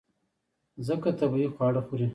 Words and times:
ځکه 0.87 1.09
طبیعي 1.19 1.49
خواړه 1.53 1.81
خوري. 1.87 2.07